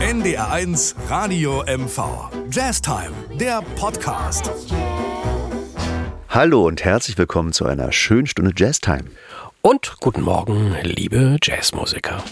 [0.00, 2.30] NDR1 Radio MV.
[2.50, 4.50] Jazz Time, der Podcast.
[6.28, 9.04] Hallo und herzlich willkommen zu einer schönen Stunde Jazz Time.
[9.62, 12.22] Und guten Morgen, liebe Jazzmusiker.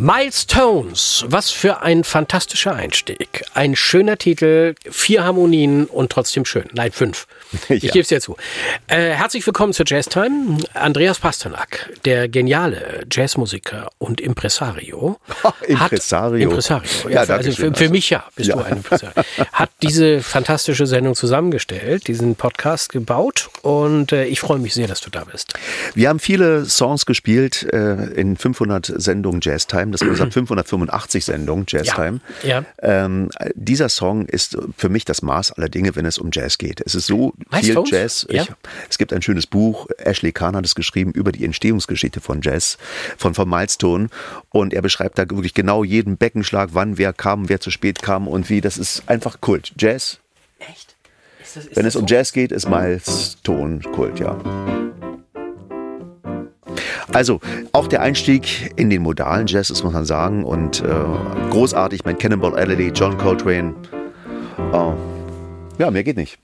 [0.00, 3.44] Milestones, was für ein fantastischer Einstieg.
[3.52, 6.64] Ein schöner Titel, vier Harmonien und trotzdem schön.
[6.72, 7.26] Nein, fünf.
[7.68, 7.92] Ich Ja.
[7.92, 8.36] gebe es dir zu.
[8.86, 10.56] Äh, herzlich willkommen zur Jazztime.
[10.72, 15.18] Andreas Pasternak, der geniale Jazzmusiker und Impresario.
[15.66, 16.46] Impresario.
[16.46, 16.90] Hat, Impresario.
[17.08, 18.56] Ja, Ja, also für, für mich ja, bist Ja.
[18.56, 19.22] du ein Impresario.
[19.52, 25.00] Hat diese fantastische Sendung zusammengestellt, diesen Podcast gebaut und äh, ich freue mich sehr, dass
[25.00, 25.54] du da bist.
[25.94, 29.90] Wir haben viele Songs gespielt äh, in 500 Sendungen Jazztime.
[29.92, 32.20] Das sind 585 Sendungen Jazztime.
[32.42, 32.64] Ja.
[32.82, 36.80] Ähm, dieser Song ist für mich das Maß aller Dinge, wenn es um Jazz geht.
[36.84, 37.90] Es ist so viel Milestones?
[37.90, 38.26] Jazz.
[38.30, 38.42] Ja.
[38.42, 38.48] Ich,
[38.88, 42.78] es gibt ein schönes Buch, Ashley Kahn hat es geschrieben, über die Entstehungsgeschichte von Jazz,
[43.16, 44.08] von, von Milestone.
[44.50, 48.28] Und er beschreibt da wirklich genau jeden Beckenschlag, wann wer kam, wer zu spät kam
[48.28, 48.60] und wie.
[48.60, 49.72] Das ist einfach Kult.
[49.78, 50.18] Jazz,
[50.58, 50.96] Echt?
[51.42, 52.14] Ist das, ist wenn es um so?
[52.14, 54.36] Jazz geht, ist Milestone Kult, ja.
[57.12, 57.40] Also,
[57.72, 60.44] auch der Einstieg in den modalen Jazz, das muss man sagen.
[60.44, 63.74] Und äh, großartig, mein Cannonball Adderley, John Coltrane.
[64.72, 64.94] Oh.
[65.78, 66.38] Ja, mehr geht nicht.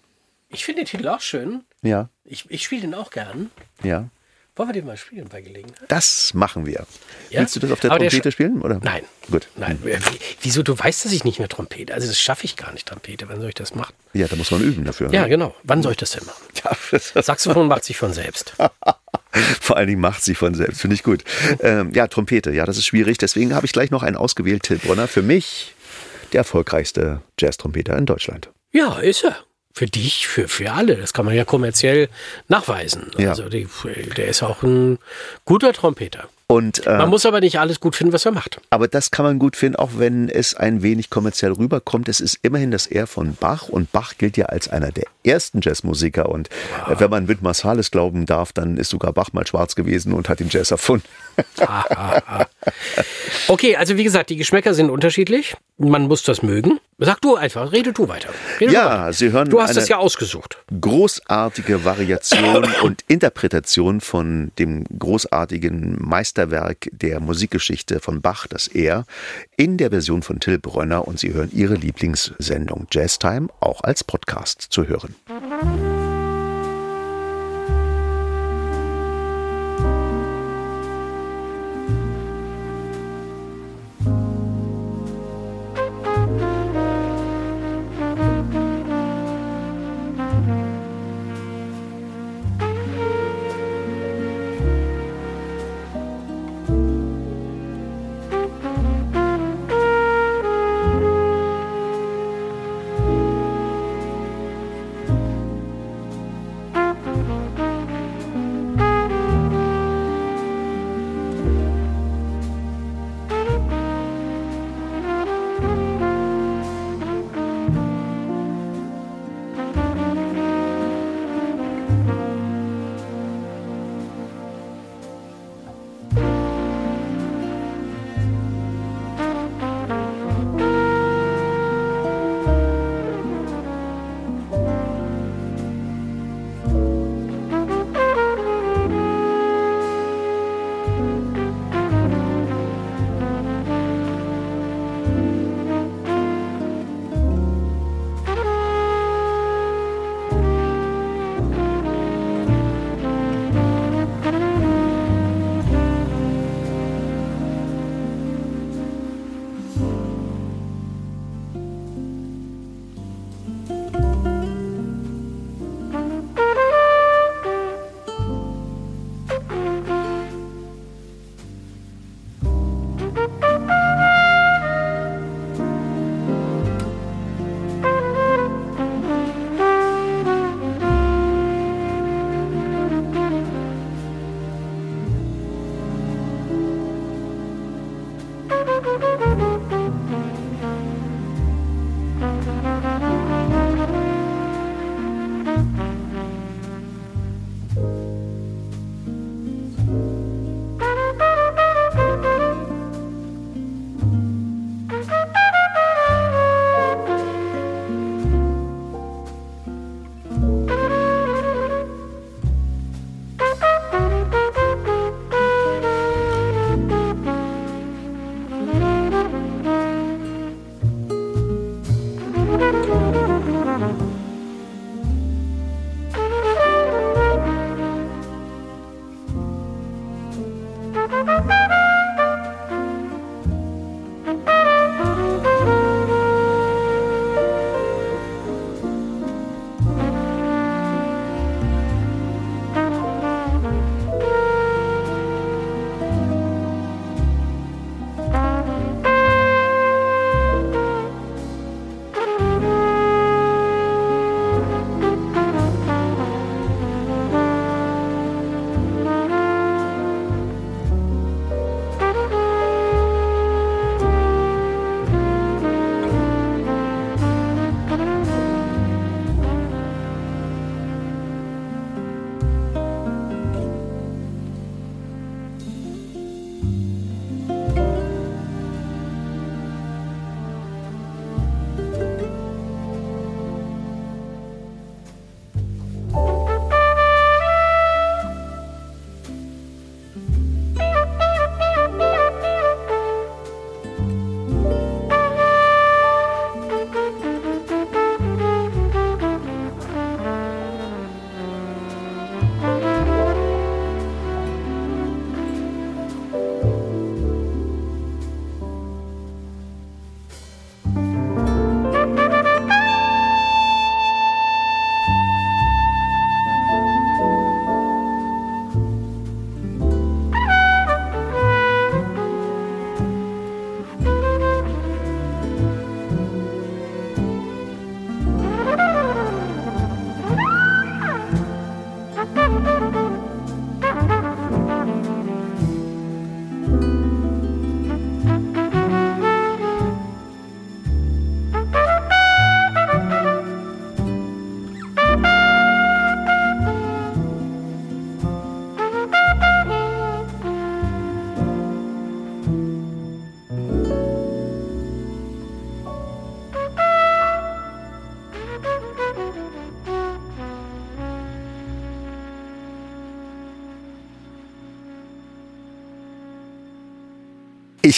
[0.49, 1.63] Ich finde den Titel auch schön.
[1.83, 3.51] Ja, Ich, ich spiele den auch gern.
[3.83, 4.09] ja.
[4.57, 5.85] Wollen wir den mal spielen bei Gelegenheit?
[5.89, 6.87] Das machen wir.
[7.31, 7.41] Ja?
[7.41, 8.63] Willst du das auf der Aber der Trompete Sch- spielen?
[8.63, 8.81] Oder?
[8.83, 9.03] Nein.
[9.31, 9.49] Gut.
[9.57, 9.79] Nein.
[9.85, 9.93] Wie-
[10.41, 10.63] Wieso?
[10.63, 11.93] Du weißt, dass ich nicht mehr Trompete.
[11.93, 13.29] Also das schaffe ich gar nicht Trompete.
[13.29, 13.93] Wann soll ich das machen?
[14.15, 15.13] Ja, da muss man üben dafür.
[15.13, 15.29] Ja, ne?
[15.29, 15.55] genau.
[15.63, 16.43] Wann soll ich das denn machen?
[17.15, 18.55] Ja, Saxophon macht sich von selbst.
[19.61, 21.23] Vor allen Dingen macht sie von selbst, finde ich gut.
[21.61, 23.19] Ähm, ja, Trompete, ja, das ist schwierig.
[23.19, 25.07] Deswegen habe ich gleich noch einen ausgewählt, Till Brunner.
[25.09, 25.75] Für mich
[26.33, 28.49] der erfolgreichste Jazz-Trompeter in Deutschland.
[28.73, 29.37] Ja, ist er.
[29.79, 30.97] Für dich, für, für alle.
[30.97, 32.09] Das kann man ja kommerziell
[32.49, 33.11] nachweisen.
[33.19, 33.29] Ja.
[33.29, 33.69] Also die,
[34.17, 34.99] der ist auch ein
[35.45, 36.31] guter Trompeter.
[36.47, 38.59] Und, äh, Man muss aber nicht alles gut finden, was er macht.
[38.71, 42.09] aber das kann man gut finden, auch wenn es ein wenig kommerziell rüberkommt.
[42.09, 45.61] Es ist immerhin das R von Bach und Bach gilt ja als einer der ersten
[45.63, 46.29] Jazzmusiker.
[46.29, 46.49] Und
[46.89, 50.29] äh, wenn man Wind Marsalis glauben darf, dann ist sogar Bach mal schwarz gewesen und
[50.29, 51.07] hat den Jazz erfunden.
[53.49, 55.57] Okay, also wie gesagt, die Geschmäcker sind unterschiedlich.
[55.79, 56.81] Man muss das mögen.
[56.99, 58.31] Sag du einfach, rede du weiter.
[58.59, 59.13] Rede Ja, weiter.
[59.13, 60.57] Sie hören du hast es ja ausgesucht.
[60.81, 69.05] großartige Variation und Interpretation von dem großartigen Meisterwerk der Musikgeschichte von Bach, das Er,
[69.57, 74.63] in der Version von Till Brönner und Sie hören Ihre Lieblingssendung Jazztime auch als Podcast
[74.71, 75.16] zu hören.
[75.29, 75.96] Mm.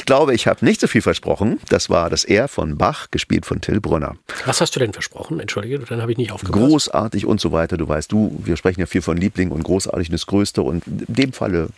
[0.08, 1.60] Glaube, ich habe nicht so viel versprochen.
[1.68, 4.16] Das war das R von Bach, gespielt von Till Brunner.
[4.46, 5.38] Was hast du denn versprochen?
[5.38, 6.58] Entschuldige, dann habe ich nicht aufgepasst.
[6.58, 7.76] Großartig und so weiter.
[7.76, 10.62] Du weißt, du, wir sprechen ja viel von Liebling und großartig das Größte.
[10.62, 11.68] Und in dem Falle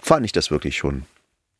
[0.00, 1.02] fand ich das wirklich schon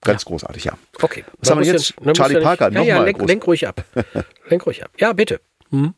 [0.02, 0.28] ganz ja.
[0.28, 0.78] großartig, ja.
[1.02, 1.24] Okay.
[1.38, 1.94] Was haben wir jetzt?
[2.00, 2.86] Ja, Charlie ja Parker, nochmal.
[2.86, 3.84] Ja, lenk, lenk ruhig ab.
[4.48, 4.92] lenk ruhig ab.
[4.98, 5.40] Ja, bitte.
[5.70, 5.94] Hm.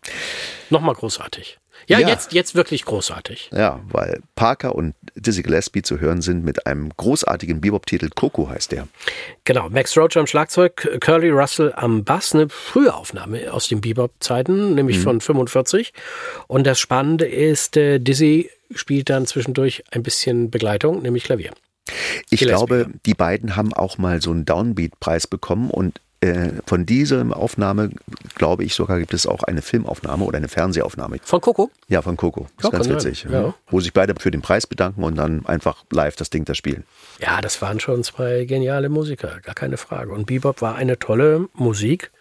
[0.70, 1.58] Nochmal großartig.
[1.86, 3.50] Ja, ja, Jetzt, jetzt wirklich großartig.
[3.52, 8.08] Ja, weil Parker und Dizzy Gillespie zu hören sind mit einem großartigen Bebop-Titel.
[8.14, 8.88] Coco heißt der.
[9.44, 12.34] Genau, Max Roach am Schlagzeug, Curly Russell am Bass.
[12.34, 15.02] Eine frühe Aufnahme aus den Bebop-Zeiten, nämlich mhm.
[15.02, 15.92] von 45.
[16.46, 21.52] Und das Spannende ist, äh, Dizzy spielt dann zwischendurch ein bisschen Begleitung, nämlich Klavier.
[22.30, 22.46] Ich Gillespie.
[22.46, 27.90] glaube, die beiden haben auch mal so einen Downbeat-Preis bekommen und äh, von dieser Aufnahme,
[28.36, 31.18] glaube ich sogar, gibt es auch eine Filmaufnahme oder eine Fernsehaufnahme.
[31.24, 31.70] Von Coco?
[31.88, 32.46] Ja, von Coco.
[32.58, 33.26] Das ist ja, ganz witzig.
[33.28, 33.54] Ja.
[33.68, 36.84] Wo sich beide für den Preis bedanken und dann einfach live das Ding da spielen.
[37.20, 40.12] Ja, das waren schon zwei geniale Musiker, gar keine Frage.
[40.12, 42.12] Und Bebop war eine tolle Musik.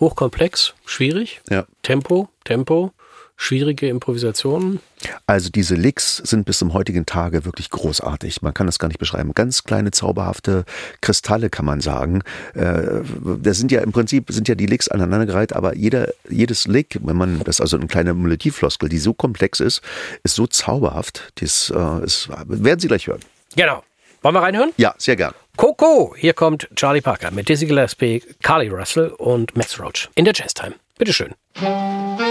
[0.00, 1.40] Hochkomplex, schwierig.
[1.48, 1.66] Ja.
[1.82, 2.92] Tempo, Tempo
[3.40, 4.80] schwierige Improvisationen?
[5.26, 8.42] Also diese Licks sind bis zum heutigen Tage wirklich großartig.
[8.42, 9.32] Man kann das gar nicht beschreiben.
[9.32, 10.64] Ganz kleine zauberhafte
[11.00, 12.22] Kristalle kann man sagen.
[12.54, 13.00] Äh,
[13.42, 17.16] das sind ja im Prinzip sind ja die Licks aneinandergereiht, aber jeder, jedes Lick, wenn
[17.16, 19.80] man das also eine kleine Melodiefloskel, die so komplex ist,
[20.22, 21.32] ist so zauberhaft.
[21.36, 23.20] Das äh, ist, werden Sie gleich hören.
[23.56, 23.82] Genau.
[24.20, 24.72] Wollen wir reinhören?
[24.76, 25.32] Ja, sehr gern.
[25.56, 30.34] Coco, hier kommt Charlie Parker mit Dizzy Gillespie, Carly Russell und Max Roach in der
[30.34, 30.74] Jazztime.
[30.98, 31.34] Bitteschön.
[31.58, 32.29] Coco,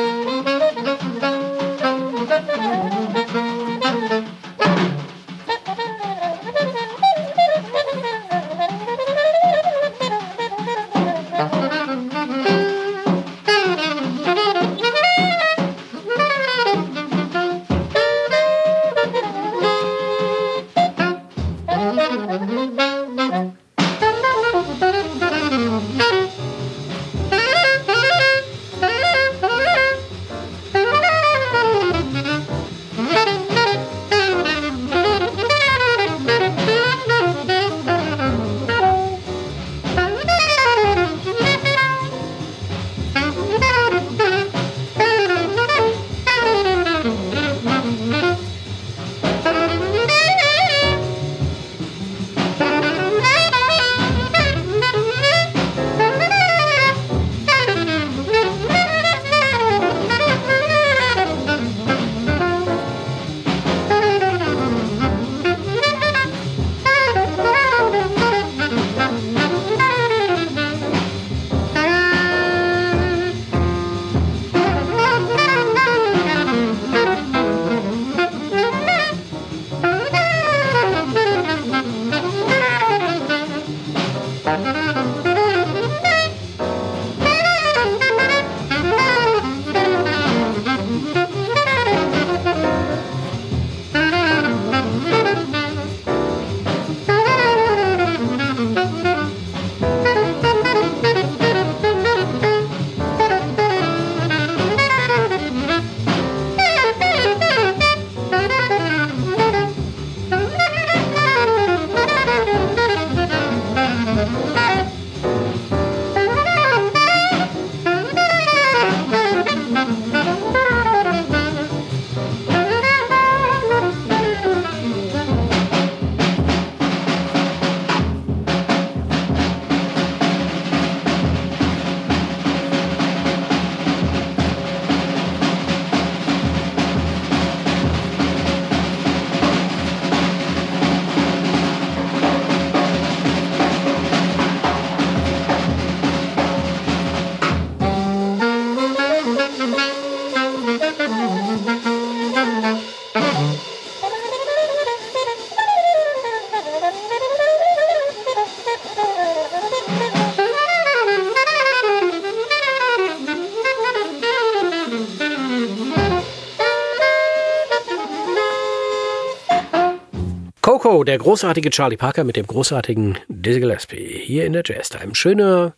[171.09, 175.15] der großartige Charlie Parker mit dem großartigen Dizzy Gillespie hier in der Jazz Time.
[175.15, 175.74] Schöne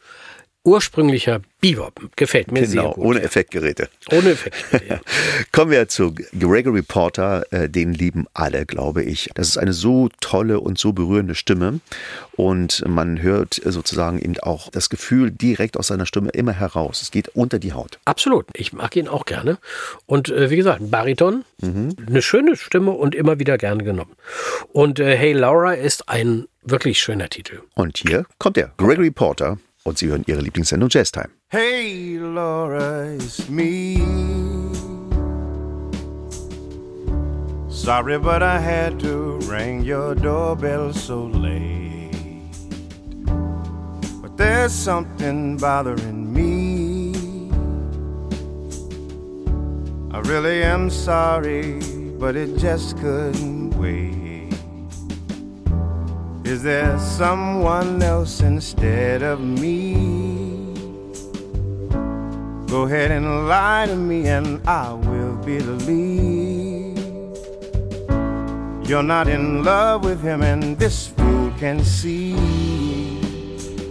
[0.63, 2.09] ursprünglicher Bebop.
[2.15, 3.05] Gefällt mir sehr Genau, gut.
[3.05, 3.89] ohne Effektgeräte.
[4.11, 4.85] Ohne Effektgeräte.
[4.87, 4.99] ja.
[5.51, 9.29] Kommen wir zu Gregory Porter, äh, den lieben alle, glaube ich.
[9.35, 11.79] Das ist eine so tolle und so berührende Stimme
[12.33, 17.01] und man hört sozusagen eben auch das Gefühl direkt aus seiner Stimme immer heraus.
[17.01, 17.99] Es geht unter die Haut.
[18.05, 18.45] Absolut.
[18.53, 19.57] Ich mag ihn auch gerne.
[20.05, 24.13] Und äh, wie gesagt, ein Bariton, eine schöne Stimme und immer wieder gerne genommen.
[24.71, 27.61] Und äh, Hey Laura ist ein wirklich schöner Titel.
[27.75, 31.29] Und hier kommt er, Gregory Porter und Sie hören Ihre Lieblingssendung Jazz Time.
[31.49, 33.97] Hey, Laura, it's me.
[37.69, 42.11] Sorry, but I had to ring your doorbell so late.
[44.21, 47.13] But there's something bothering me.
[50.13, 51.79] I really am sorry,
[52.19, 54.30] but it just couldn't wait.
[56.43, 59.93] Is there someone else instead of me?
[62.67, 66.97] Go ahead and lie to me, and I will believe
[68.89, 72.33] you're not in love with him, and this fool can see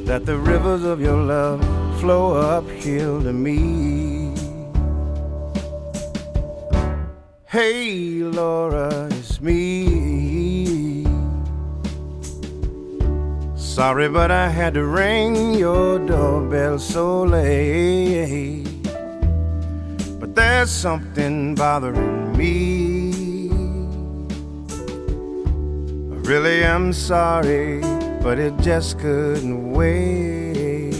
[0.04, 1.60] that the rivers of your love
[2.00, 4.34] flow uphill to me.
[7.46, 9.99] Hey, Laura, it's me.
[13.70, 18.66] Sorry, but I had to ring your doorbell so late.
[20.18, 23.48] But there's something bothering me.
[26.10, 27.80] I really am sorry,
[28.24, 30.90] but it just couldn't wait.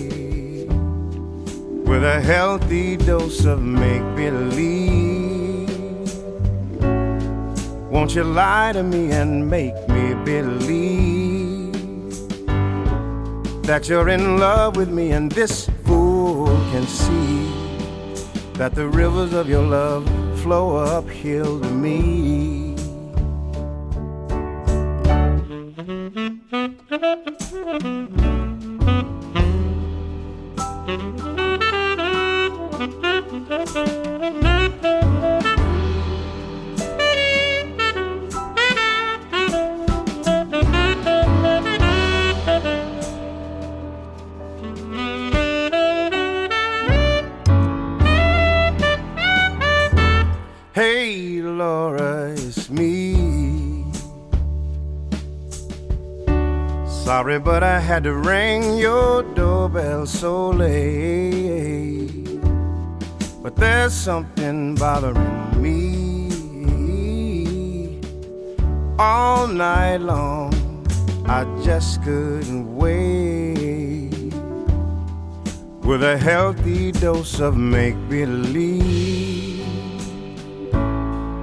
[1.90, 5.68] With a healthy dose of make believe.
[7.90, 11.09] Won't you lie to me and make me believe
[13.62, 17.50] that you're in love with me and this fool can see
[18.54, 20.04] that the rivers of your love
[20.40, 22.29] flow uphill to me.
[57.30, 62.26] Sorry, but I had to ring your doorbell so late.
[63.40, 66.30] But there's something bothering me.
[68.98, 70.52] All night long,
[71.28, 74.34] I just couldn't wait.
[75.84, 79.64] With a healthy dose of make believe.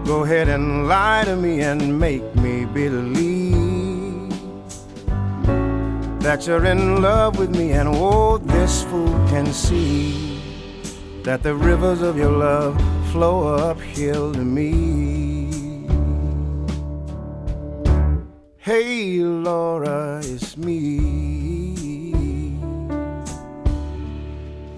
[0.05, 3.56] Go ahead and lie to me and make me believe
[6.27, 10.41] that you're in love with me, and oh, this fool can see
[11.23, 12.75] that the rivers of your love
[13.13, 15.87] flow uphill to me.
[18.57, 20.81] Hey, Laura, it's me.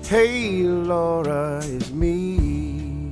[0.05, 3.12] Hey, Laura, it's me.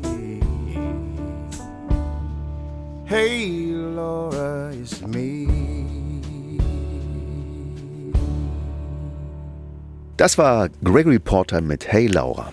[3.05, 3.49] Hey,
[3.97, 5.26] Laura, it's me.
[10.17, 12.51] Das war Gregory Porter mit Hey Laura.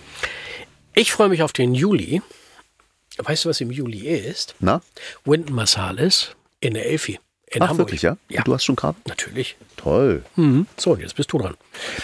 [0.93, 2.21] Ich freue mich auf den Juli.
[3.17, 4.55] Weißt du, was im Juli ist?
[4.59, 4.81] Na?
[5.23, 7.87] Wynton Marsalis in der Elfi in Ach, Hamburg.
[7.87, 8.17] wirklich, ja?
[8.29, 9.01] Ja, Du hast schon Karten?
[9.07, 9.55] natürlich.
[9.77, 10.23] Toll.
[10.35, 10.67] Mhm.
[10.77, 11.55] So, und jetzt bist du dran.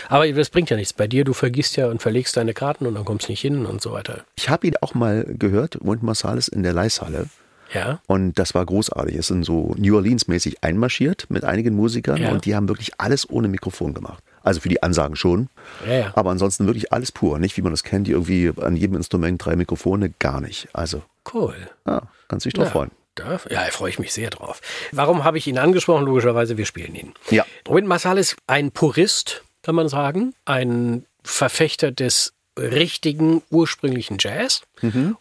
[0.08, 1.24] Aber das bringt ja nichts bei dir.
[1.26, 4.24] Du vergisst ja und verlegst deine Karten und dann kommst nicht hin und so weiter.
[4.36, 7.28] Ich habe ihn auch mal gehört, Wynton Marsalis in der Leishalle.
[7.74, 8.02] Ja.
[8.08, 9.16] Und das war großartig.
[9.16, 12.32] Es sind so New Orleans-mäßig einmarschiert mit einigen Musikern Ja.
[12.32, 14.24] und die haben wirklich alles ohne Mikrofon gemacht.
[14.44, 15.50] Also für die Ansagen schon.
[15.88, 16.12] Ja, ja.
[16.16, 17.38] Aber ansonsten wirklich alles pur.
[17.40, 20.68] Nicht wie man das kennt, irgendwie an jedem Instrument drei Mikrofone, gar nicht.
[20.74, 21.56] Also, Cool.
[21.88, 22.92] ja, kannst dich drauf Ja, freuen.
[23.16, 24.62] da, ja, da freue ich mich sehr drauf.
[24.92, 26.06] Warum habe ich ihn angesprochen?
[26.06, 27.14] Logischerweise, wir spielen ihn.
[27.30, 27.46] Ja.
[27.68, 30.34] Wynton Marsalis, ein Purist, kann man sagen.
[30.46, 34.62] Ein Verfechter des richtigen, ursprünglichen Jazz,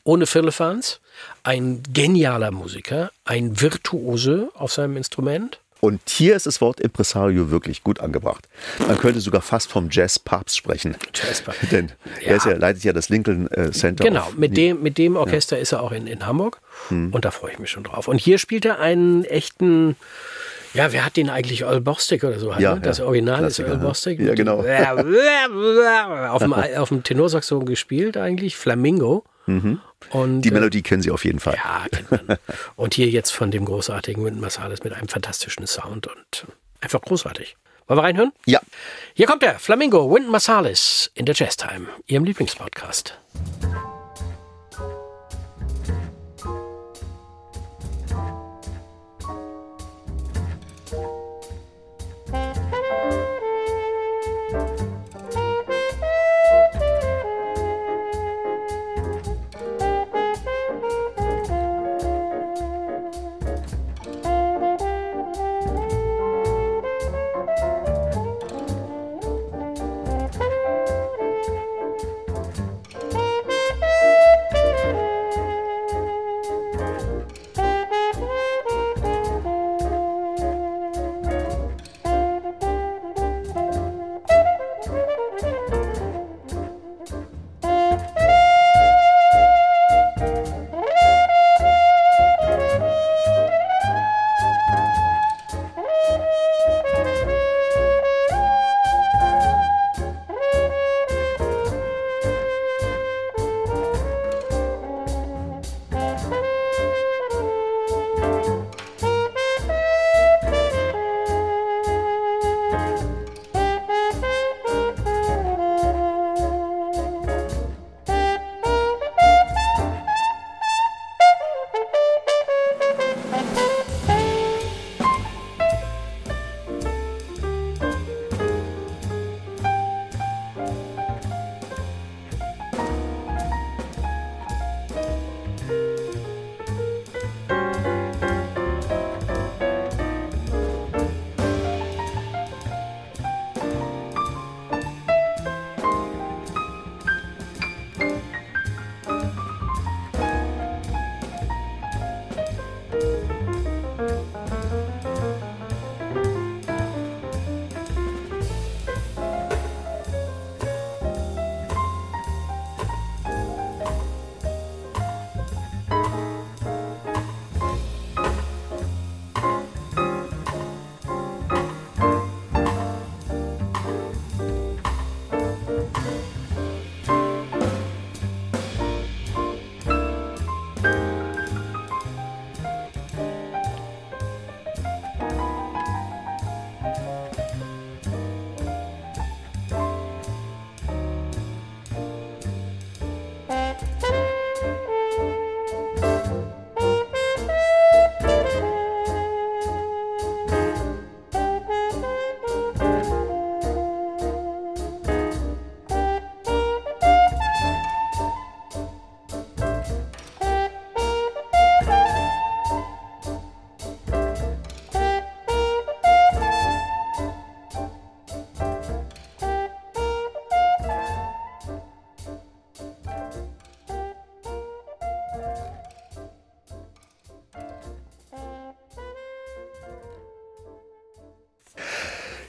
[0.03, 1.01] ohne Firlefanz.
[1.43, 5.61] Ein genialer Musiker, ein Virtuose auf seinem Instrument.
[5.81, 8.49] Und hier ist das Wort Impresario wirklich gut angebracht.
[8.87, 10.97] Man könnte sogar fast vom Jazz-Papst sprechen.
[11.15, 11.61] Jazz-Papst.
[11.73, 11.91] Denn
[12.23, 14.05] er ist ja, leitet ja das Lincoln äh, Center.
[14.05, 17.13] Genau, mit dem, mit dem Orchester ist er auch in, in Hamburg Hm.
[17.13, 18.09] und da freue ich mich schon drauf.
[18.09, 19.97] Und hier spielt er einen echten,
[20.73, 21.63] Ja, wer hat den eigentlich?
[21.63, 22.53] Earl Bostic oder so?
[22.59, 22.81] Ja, ne?
[22.81, 23.05] Das ja.
[23.05, 23.89] Original Klassiker, ist Earl ja.
[23.89, 24.21] Bostic.
[24.21, 24.59] Ja, genau.
[26.31, 29.25] auf dem, auf dem Tenorsaxon gespielt eigentlich, Flamingo.
[29.47, 29.81] Und,
[30.13, 30.43] Mhm.
[30.43, 31.55] Die äh, Melodie kennen Sie auf jeden Fall.
[31.57, 32.39] Ja, kennt man.
[32.77, 36.47] und hier jetzt von dem großartigen Wynton Marsalis mit einem fantastischen Sound und
[36.81, 37.57] einfach großartig.
[37.87, 38.33] Wollen wir reinhören?
[38.47, 38.61] Ja.
[39.15, 43.19] Hier kommt der Flamingo Wynton Marsalis in der Jazz Time, Ihrem Lieblingspodcast.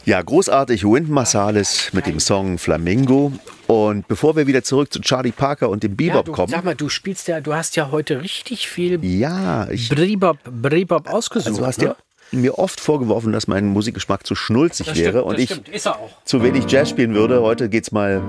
[0.06, 0.84] Ja, großartig.
[0.84, 3.32] Wynton Marsalis mit dem Song Flamingo.
[3.68, 6.48] Und bevor wir wieder zurück zu Charlie Parker und dem Ja, Bebop du, kommen.
[6.50, 11.08] sag mal, du spielst ja, du hast ja heute richtig viel Ja, ich, Bribop, Bribop
[11.08, 11.48] ausgesucht.
[11.50, 11.86] also du hast ne?
[11.86, 11.96] ja
[12.34, 15.76] mir oft vorgeworfen, dass mein Musikgeschmack zu schnulzig Das wäre stimmt, und das ich.
[15.76, 15.90] Ist
[16.26, 17.42] zu wenig Jazz spielen würde.
[17.42, 18.22] Heute geht's mal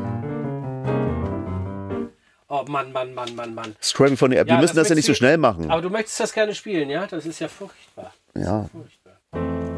[2.49, 3.75] Oh Mann, Mann, Mann, Mann, Mann.
[3.83, 4.49] Scrabble von der App.
[4.49, 5.71] Wir müssen das ja nicht so schnell machen.
[5.71, 7.07] Aber du möchtest das gerne spielen, ja?
[7.07, 8.13] Das ist ja furchtbar.
[8.37, 9.02] Ja, Furchtbar.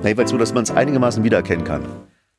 [0.08, 1.84] Jedenfalls so, dass man es einigermaßen wiedererkennen kann.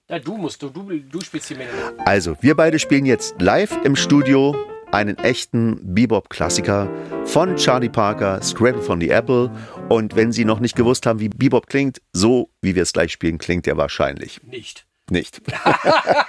[0.10, 1.74] Ja, du musst, du, du, du spielst die Melodie.
[2.06, 4.56] Also, wir beide spielen jetzt live im Studio
[4.92, 6.90] einen echten Bebop-Klassiker
[7.26, 9.52] von Charlie Parker, Scrabble von the Apple.
[9.90, 13.12] Und wenn Sie noch nicht gewusst haben, wie Bebop klingt, so wie wir es gleich
[13.12, 14.86] spielen, klingt er wahrscheinlich Nicht.
[15.10, 15.42] nicht.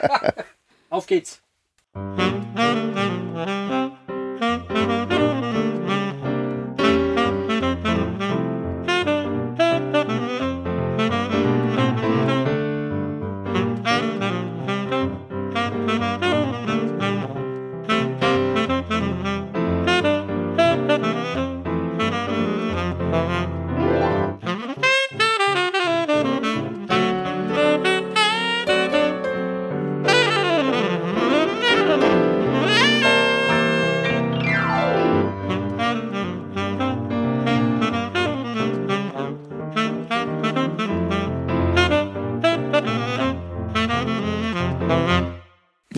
[0.90, 1.42] Auf geht's.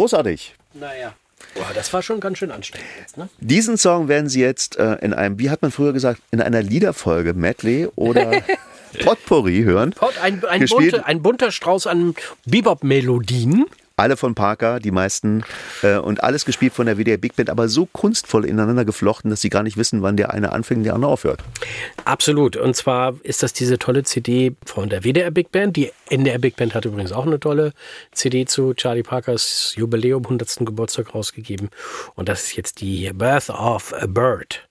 [0.09, 0.55] Großartig.
[0.73, 1.13] Naja.
[1.55, 3.29] Boah, das war schon ganz schön anstrengend jetzt, ne?
[3.41, 6.63] Diesen Song werden Sie jetzt äh, in einem, wie hat man früher gesagt, in einer
[6.63, 8.43] Liederfolge, Medley oder
[9.05, 9.91] Potpourri hören.
[9.91, 12.15] Pot, ein, ein, bunte, ein bunter Strauß an
[12.47, 13.67] Bebop-Melodien.
[13.99, 15.43] Alle von Parker, die meisten.
[15.83, 19.41] Äh, und alles gespielt von der WDR Big Band, aber so kunstvoll ineinander geflochten, dass
[19.41, 21.43] Sie gar nicht wissen, wann der eine anfängt und der andere aufhört.
[22.05, 22.57] Absolut.
[22.57, 25.77] Und zwar ist das diese tolle CD von der WDR Big Band.
[25.77, 27.73] Die NDR Big Band hat übrigens auch eine tolle
[28.13, 30.59] CD zu Charlie Parkers Jubiläum 100.
[30.61, 31.71] Geburtstag rausgegeben.
[32.15, 34.69] Und das ist jetzt die Birth of a Bird.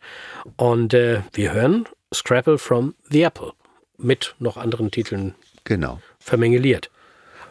[0.56, 3.52] Und äh, wir hören Scrapple from the Apple
[3.98, 5.36] mit noch anderen Titeln
[5.66, 6.00] Genau.
[6.20, 6.90] vermengeliert.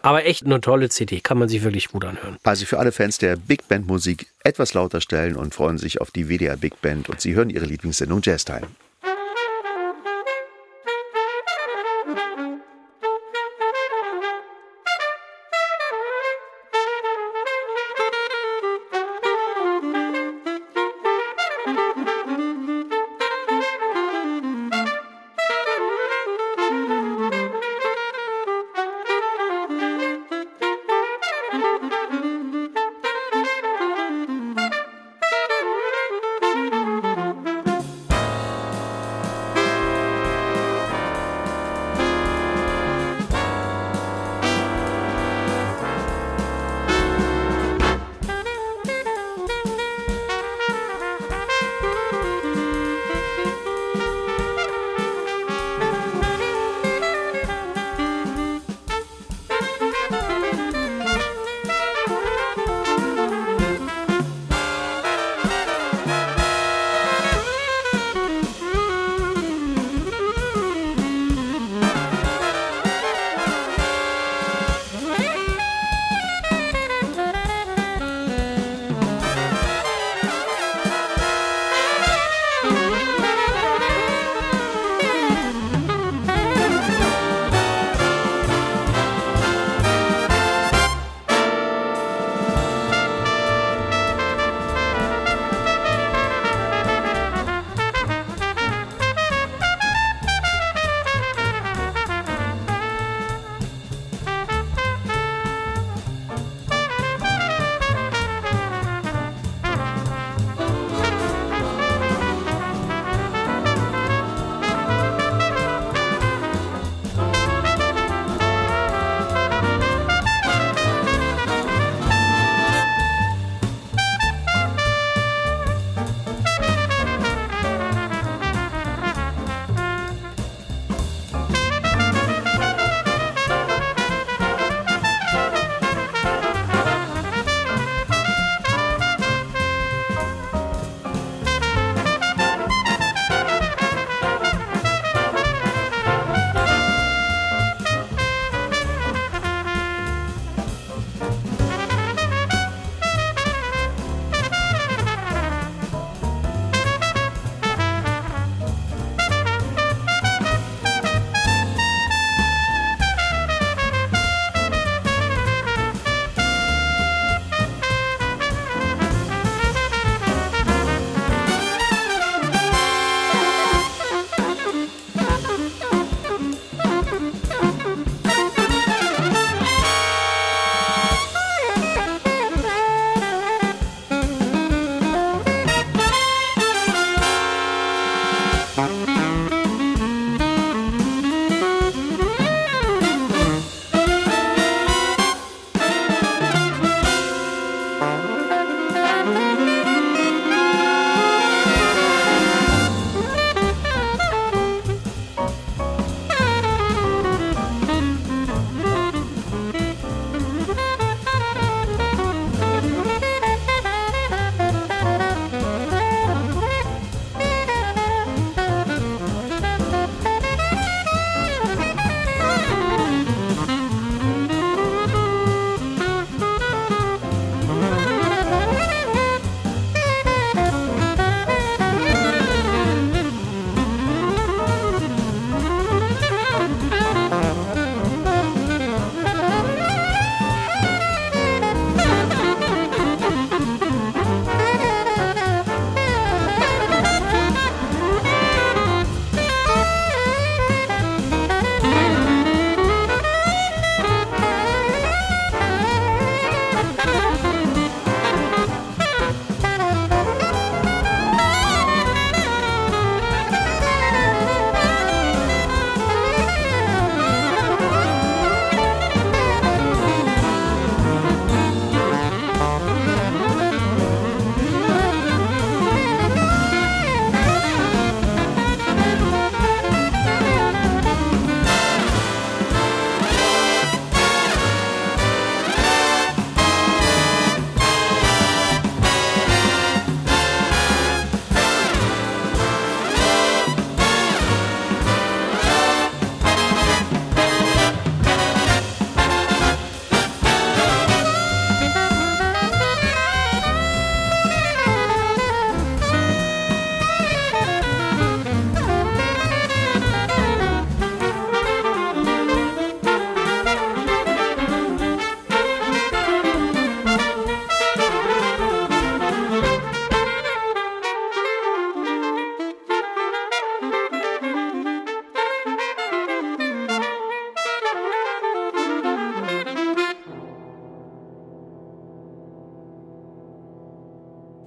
[0.07, 2.37] Aber echt eine tolle CD, kann man sich wirklich gut anhören.
[2.45, 6.13] Also für alle Fans der Big Band Musik etwas lauter stellen und freuen sich auf
[6.13, 8.45] die WDR Big Band und Sie hören Ihre Lieblingssendung Jazz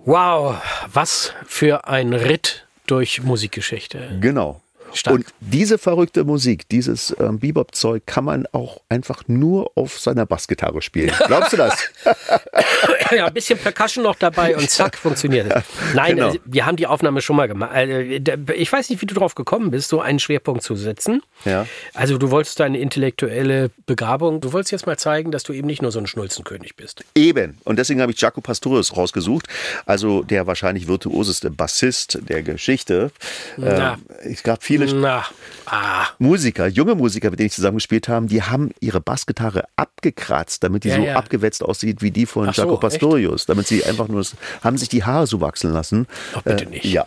[0.09, 0.55] Wow,
[0.91, 4.17] was für ein Ritt durch Musikgeschichte.
[4.19, 4.59] Genau.
[4.91, 5.17] Stark.
[5.17, 10.81] Und diese verrückte Musik, dieses ähm, Bebop-Zeug kann man auch einfach nur auf seiner Bassgitarre
[10.81, 11.11] spielen.
[11.27, 11.89] Glaubst du das?
[13.11, 15.63] ja, ein bisschen Percussion noch dabei und zack, funktioniert es.
[15.93, 16.27] Nein, Genau.
[16.27, 17.71] also, wir haben die Aufnahme schon mal gemacht.
[17.75, 18.21] Äh,
[18.55, 21.21] Ich weiß nicht, wie du drauf gekommen bist, so einen Schwerpunkt zu setzen.
[21.45, 21.65] Ja.
[21.93, 25.81] Also du wolltest deine intellektuelle Begabung, du wolltest jetzt mal zeigen, dass du eben nicht
[25.81, 27.03] nur so ein Schnulzenkönig bist.
[27.15, 27.57] Eben.
[27.63, 29.47] Und deswegen habe ich Jaco Pastorius rausgesucht.
[29.85, 33.11] Also der wahrscheinlich virtuoseste Bassist der Geschichte.
[33.57, 33.93] Na.
[33.93, 35.25] Ähm, es gab viele Na,
[35.65, 40.83] ah, Musiker, junge Musiker, mit denen ich zusammengespielt habe, die haben ihre Bassgitarre abgekratzt, damit
[40.83, 41.15] die Ja, so ja.
[41.15, 42.81] abgewetzt aussieht wie die von Ach so, Jaco echt?
[42.81, 43.45] Pastorius.
[43.45, 44.25] Damit sie einfach nur,
[44.63, 46.07] haben sich die Haare so wachsen lassen.
[46.35, 46.85] Ach, bitte Äh, nicht.
[46.85, 47.05] Ja.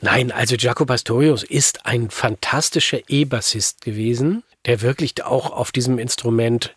[0.00, 6.74] Nein, also Jaco Pastorius ist ein fantastischer E-Bassist gewesen, der wirklich auch auf diesem Instrument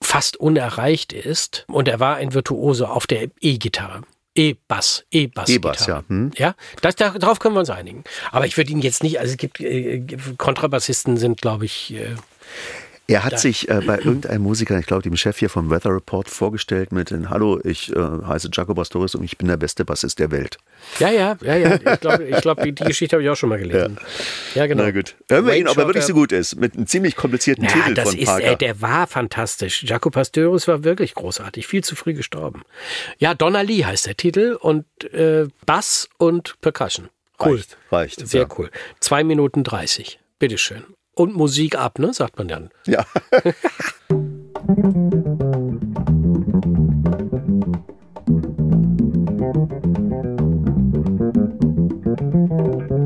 [0.00, 1.64] fast unerreicht ist.
[1.68, 4.02] Und er war ein Virtuose auf der E-Gitarre.
[4.38, 5.48] E-Bass, E-Bass.
[5.48, 6.04] E-Bass, ja.
[6.06, 6.30] Hm.
[6.36, 8.04] Ja, das, da, darauf können wir uns einigen.
[8.30, 10.00] Aber ich würde ihn jetzt nicht, also es gibt, äh,
[10.36, 12.14] Kontrabassisten sind, glaube ich, äh,
[13.10, 16.28] Er hat sich äh, bei irgendeinem Musiker, ich glaube dem Chef hier vom Weather Report,
[16.28, 20.18] vorgestellt mit den Hallo, ich äh, heiße Jaco Pastorius und ich bin der beste Bassist
[20.18, 20.58] der Welt.
[20.98, 23.48] ja, ja, ja, ja, ich glaube, ich glaub, die, die Geschichte habe ich auch schon
[23.48, 23.96] mal gelesen.
[24.54, 24.84] Ja, genau.
[24.84, 25.16] Na gut.
[25.30, 26.56] Hören wir ihn, ob er wirklich so gut ist.
[26.56, 28.44] Mit einem ziemlich komplizierten Ja, Titel das von ist, Parker.
[28.52, 29.84] äh, der war fantastisch.
[29.84, 32.62] Jaco Pastorius war wirklich großartig, viel zu früh gestorben.
[33.16, 34.84] Ja, Donna Lee heißt der Titel und
[35.14, 37.08] äh, Bass und Percussion.
[37.40, 37.56] Cool.
[37.56, 38.48] Reicht, reicht, Sehr ja.
[38.58, 38.70] cool.
[39.00, 40.20] Zwei Minuten dreißig.
[40.38, 40.84] Bitteschön.
[41.18, 42.70] Und Musik ab, ne, sagt man dann.
[42.86, 43.04] ja.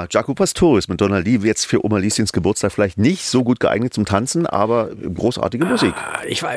[0.00, 3.60] Ja, Jaco Pastorius mit Donald Lee jetzt für Oma Lieschens Geburtstag vielleicht nicht so gut
[3.60, 5.92] geeignet zum Tanzen, aber großartige Musik.
[5.94, 6.52] Ah, ich war,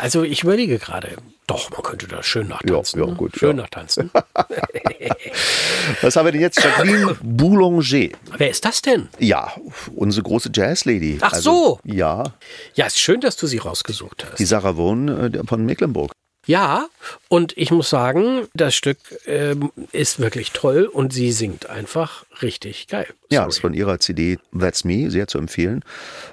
[0.00, 1.16] also ich überlege gerade.
[1.48, 3.00] Doch, man könnte da schön nachtanzen.
[3.00, 3.16] Ja, ja, ne?
[3.16, 3.62] gut, schön ja.
[3.62, 4.10] nachtanzen.
[6.00, 6.62] Was haben wir denn jetzt?
[6.62, 8.10] Jacqueline Boulanger.
[8.36, 9.08] Wer ist das denn?
[9.18, 9.52] Ja,
[9.96, 11.18] unsere große Jazzlady.
[11.22, 11.80] Ach so.
[11.82, 12.34] Ja,
[12.74, 14.38] Ja, ist schön, dass du sie rausgesucht hast.
[14.38, 16.12] die Sarah Vaughan äh, von Mecklenburg.
[16.46, 16.88] Ja,
[17.28, 22.86] und ich muss sagen, das Stück ähm, ist wirklich toll und sie singt einfach richtig
[22.86, 23.06] geil.
[23.30, 23.48] Ja, Sorry.
[23.48, 25.84] ist von ihrer CD That's Me, sehr zu empfehlen.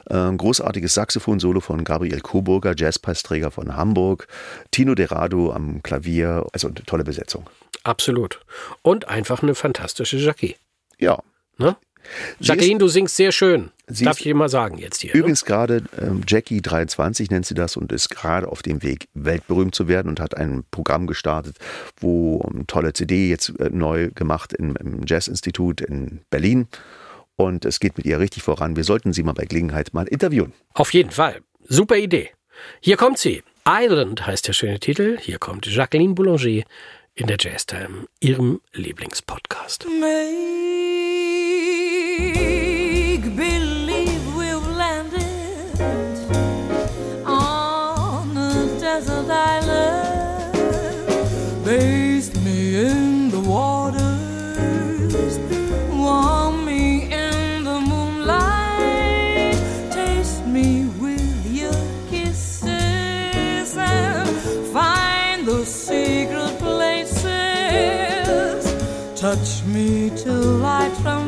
[0.09, 4.27] Ähm, großartiges Saxophon-Solo von Gabriel Coburger, Jazzpreisträger von Hamburg.
[4.71, 7.49] Tino Derado am Klavier, also eine tolle Besetzung.
[7.83, 8.39] Absolut.
[8.83, 10.55] Und einfach eine fantastische Jackie.
[10.99, 11.19] Ja,
[11.57, 11.75] Ne?
[12.39, 13.71] Jacqueline, du singst sehr schön.
[13.87, 15.11] Sie Darf ich dir mal sagen jetzt hier.
[15.13, 15.19] ne?
[15.19, 19.75] Übrigens gerade ähm, Jackie 23 nennt sie das und ist gerade auf dem Weg, weltberühmt
[19.75, 21.57] zu werden und hat ein Programm gestartet,
[21.99, 26.67] wo eine tolle CD jetzt äh, neu gemacht im, im Jazz-Institut in Berlin.
[27.35, 28.75] Und es geht mit ihr richtig voran.
[28.75, 30.53] Wir sollten sie mal bei Gelegenheit mal interviewen.
[30.73, 31.41] Auf jeden Fall.
[31.67, 32.29] Super Idee.
[32.79, 33.43] Hier kommt sie.
[33.67, 35.17] Island heißt der schöne Titel.
[35.19, 36.63] Hier kommt Jacqueline Boulanger
[37.15, 39.85] in der Jazz Time, ihrem Lieblingspodcast.
[39.99, 41.62] Make
[69.23, 71.22] Touch me till I tremble,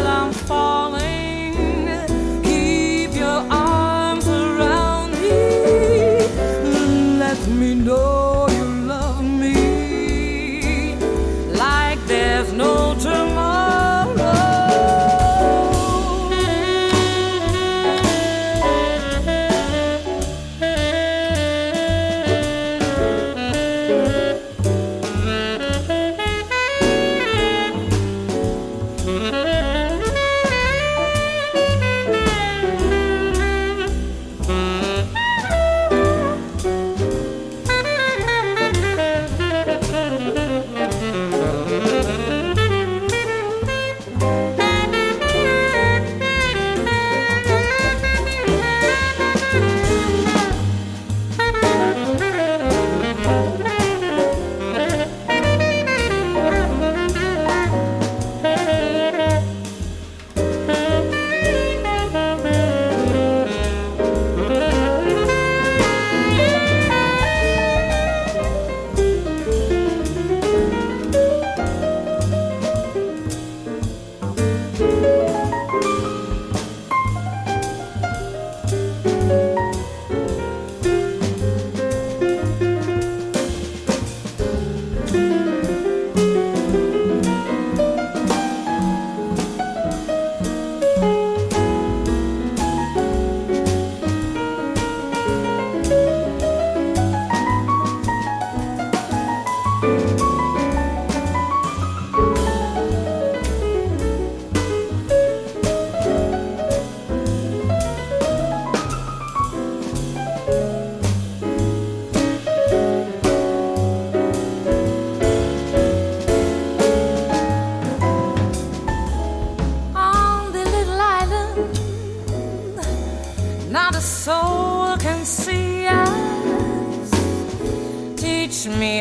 [0.00, 0.37] me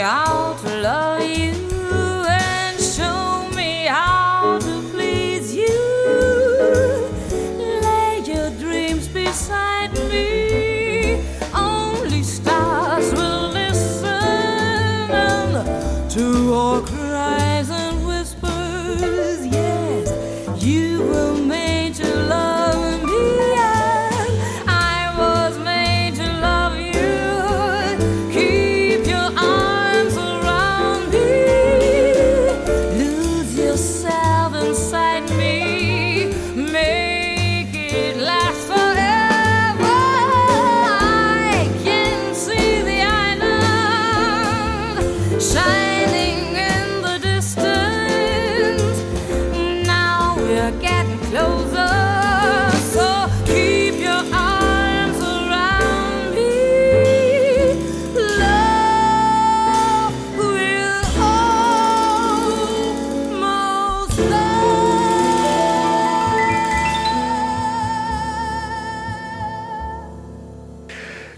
[0.08, 0.47] real.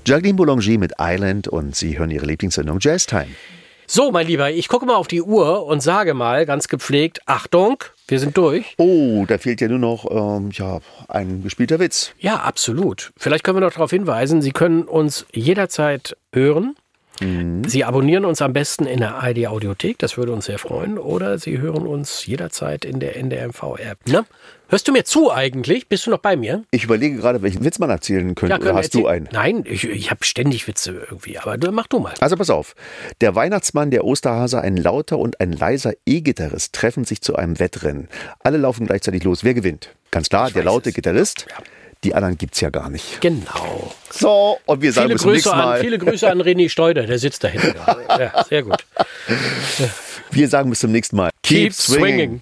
[0.09, 3.27] Jacqueline Boulanger mit Island und Sie hören Ihre Lieblingssendung Jazz Time.
[3.85, 7.83] So, mein Lieber, ich gucke mal auf die Uhr und sage mal ganz gepflegt, Achtung,
[8.07, 8.73] wir sind durch.
[8.79, 10.79] Oh, da fehlt ja nur noch ähm, ja,
[11.09, 12.13] ein gespielter Witz.
[12.17, 13.11] Ja, absolut.
[13.17, 16.75] Vielleicht können wir noch darauf hinweisen, Sie können uns jederzeit hören.
[17.67, 20.97] Sie abonnieren uns am besten in der ID Audiothek, das würde uns sehr freuen.
[20.97, 24.07] Oder Sie hören uns jederzeit in der NDMV-App.
[24.07, 24.25] Ne?
[24.71, 25.89] Hörst du mir zu eigentlich?
[25.89, 26.63] Bist du noch bei mir?
[26.69, 28.55] Ich überlege gerade, welchen Witz man erzählen könnte.
[28.55, 29.27] können Oder hast du einen?
[29.31, 32.13] Nein, ich, ich habe ständig Witze irgendwie, aber mach du mal.
[32.19, 32.75] Also pass auf.
[33.19, 38.09] Der Weihnachtsmann, der Osterhase, ein lauter und ein leiser E-Gitarrist treffen sich zu einem Wettrennen.
[38.43, 39.43] Alle laufen gleichzeitig los.
[39.43, 39.89] Wer gewinnt?
[40.11, 40.95] Ganz klar, der weiß laute es.
[40.95, 41.47] Gitarrist.
[41.49, 41.55] Ja.
[42.03, 43.21] Die anderen gibt's ja gar nicht.
[43.21, 43.91] Genau.
[44.11, 45.79] So, und wir sagen Viele bis zum Grüße, nächsten an, Mal.
[45.81, 48.05] viele Grüße an René Steuder, der sitzt da hinten gerade.
[48.07, 48.85] Ja, sehr gut.
[50.31, 51.31] Wir sagen bis zum nächsten Mal.
[51.41, 52.41] Keep swinging.